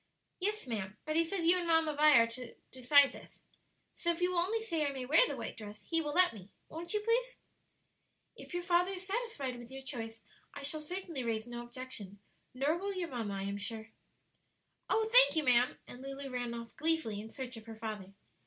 "Yes, 0.39 0.65
ma'am; 0.65 0.97
but 1.05 1.15
he 1.15 1.23
says 1.23 1.45
you 1.45 1.59
and 1.59 1.67
Mamma 1.67 1.93
Vi 1.95 2.17
are 2.17 2.25
to 2.25 2.55
decide 2.71 3.11
this. 3.11 3.43
So 3.93 4.09
if 4.11 4.19
you 4.19 4.31
will 4.31 4.39
only 4.39 4.59
say 4.59 4.83
I 4.83 4.91
may 4.91 5.05
wear 5.05 5.27
the 5.27 5.37
white 5.37 5.55
dress, 5.55 5.83
he 5.85 6.01
will 6.01 6.13
let 6.15 6.33
me. 6.33 6.49
Won't 6.69 6.95
you, 6.95 7.01
please?" 7.01 7.37
"If 8.35 8.51
your 8.55 8.63
father 8.63 8.93
is 8.93 9.05
satisfied 9.05 9.59
with 9.59 9.69
your 9.69 9.83
choice 9.83 10.23
I 10.55 10.63
shall 10.63 10.81
certainly 10.81 11.23
raise 11.23 11.45
no 11.45 11.61
objection; 11.61 12.17
nor 12.51 12.79
will 12.79 12.95
your 12.95 13.09
mamma, 13.09 13.35
I 13.35 13.43
am 13.43 13.57
quite 13.57 13.61
sure." 13.61 13.91
"Oh, 14.89 15.07
thank 15.11 15.35
you, 15.35 15.43
ma'am!" 15.43 15.77
and 15.85 16.01
Lulu 16.01 16.31
ran 16.31 16.55
off 16.55 16.75
gleefully 16.75 17.21
in 17.21 17.29
search 17.29 17.55
of 17.57 17.67
her 17.67 17.75
father. 17.75 18.11